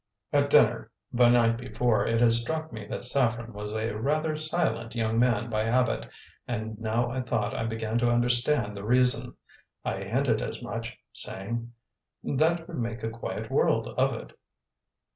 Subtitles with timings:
[0.33, 4.95] At dinner the night before, it had struck me that Saffren was a rather silent
[4.95, 6.09] young man by habit,
[6.47, 9.35] and now I thought I began to understand the reason.
[9.85, 11.71] I hinted as much, saying,
[12.23, 14.35] "That would make a quiet world of it."